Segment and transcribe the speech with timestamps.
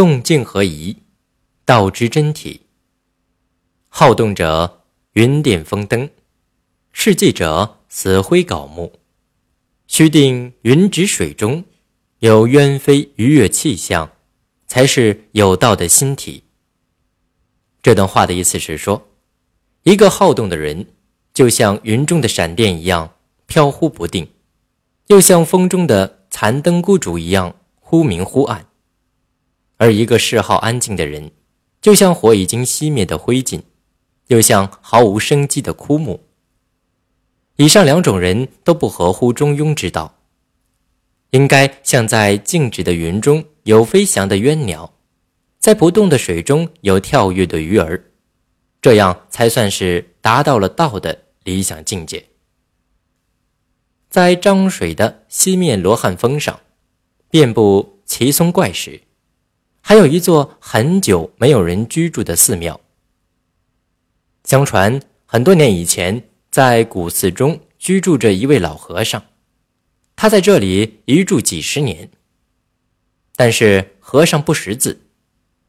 [0.00, 0.96] 动静合一，
[1.66, 2.62] 道之真体。
[3.90, 4.80] 好动者，
[5.12, 6.08] 云电风灯；
[6.90, 8.94] 事寂者，死灰槁木。
[9.86, 11.64] 须定云止水中，
[12.20, 14.12] 有鸢飞鱼跃气象，
[14.66, 16.44] 才是有道的心体。
[17.82, 19.06] 这段话的意思是说，
[19.82, 20.86] 一个好动的人，
[21.34, 24.26] 就像云中的闪电一样飘忽不定，
[25.08, 28.62] 又像风中的残灯孤烛一样忽明忽暗；
[29.80, 31.30] 而一个嗜好安静的人，
[31.80, 33.62] 就像火已经熄灭的灰烬，
[34.26, 36.20] 又像毫无生机的枯木。
[37.56, 40.18] 以上两种人都不合乎中庸之道，
[41.30, 44.92] 应该像在静止的云中有飞翔的鸢鸟。
[45.58, 48.04] 在不动的水中有跳跃的鱼儿，
[48.82, 52.26] 这样才算是达到了道的理想境界。
[54.10, 56.60] 在漳水的西面罗汉峰上，
[57.30, 59.02] 遍布奇松怪石，
[59.90, 62.80] 还有一座很久没有人居住的寺庙。
[64.44, 69.20] 相传很多年以前，在古寺中居住着一位老和尚，
[70.14, 72.08] 他在这里一住几十年。
[73.34, 75.08] 但是和尚不识字。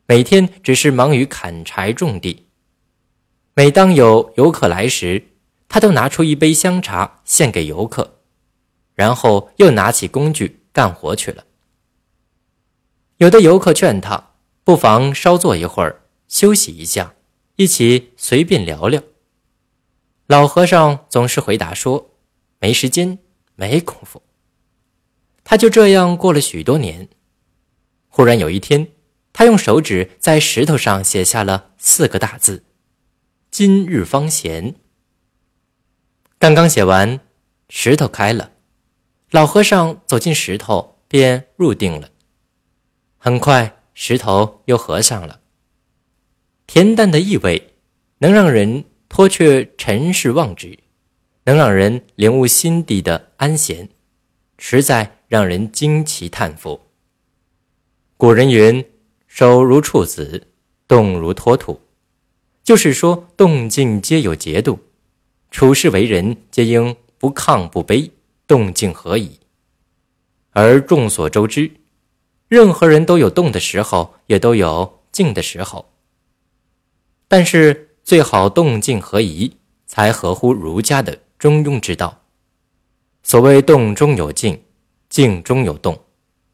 [0.05, 2.45] 每天只是忙于砍柴种地。
[3.55, 5.30] 每当有游客来时，
[5.67, 8.19] 他都拿出一杯香茶献给游客，
[8.94, 11.44] 然后又拿起工具干活去了。
[13.22, 14.31] 有的游客劝他
[14.64, 17.14] 不妨稍坐一会儿，休息一下，
[17.55, 19.03] 一起随便聊聊。
[20.25, 22.16] 老和尚总是回答说
[22.58, 23.19] ：“没时间，
[23.53, 24.23] 没工夫。”
[25.45, 27.09] 他就这样过了许多年。
[28.09, 28.88] 忽然有一天。
[29.33, 32.66] 他用手指在石头上写下了四个大字
[33.52, 34.75] ：“今日方闲。”
[36.38, 37.22] 刚刚写完，
[37.69, 38.52] 石头开了，
[39.30, 42.11] 老和尚走进石头，便入定了。
[43.23, 45.41] 很快，石头又合上了。
[46.66, 47.75] 恬淡的意味，
[48.17, 50.80] 能让人脱却尘世妄执，
[51.43, 53.87] 能让人领悟心底的安闲，
[54.58, 56.82] 实在让人惊奇叹服。
[58.17, 58.83] 古人云。
[59.27, 60.48] 手如处子，
[60.89, 61.80] 动如脱兔，
[62.64, 64.77] 就是说动静皆有节度，
[65.52, 68.11] 处世为人皆应不亢不卑，
[68.45, 69.39] 动静合宜。
[70.49, 71.71] 而众所周知，
[72.52, 75.94] 任何人都有动的时候，也都有静的时候。
[77.30, 79.56] 但是最好动静合宜，
[79.88, 82.23] 才合乎儒家的中庸之道。
[83.23, 84.66] 所谓动中有静，
[85.08, 86.04] 静中有动，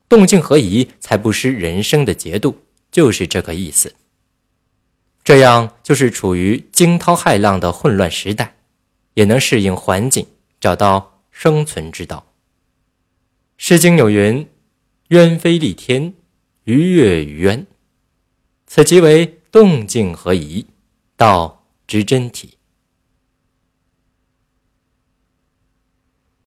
[0.07, 2.59] 动静合宜，才不失人生的节度。
[2.91, 3.95] 就是这个意思。
[5.23, 8.57] 这样就是处于惊涛骇浪的混乱时代，
[9.15, 10.27] 也能适应环境，
[10.59, 12.27] 找到生存之道。
[13.57, 14.47] 《诗经》有云
[15.09, 16.13] ：“鸢飞戾天，
[16.65, 17.65] 鱼跃于渊。”
[18.67, 20.65] 此即为动静合一，
[21.15, 22.56] 道之真体。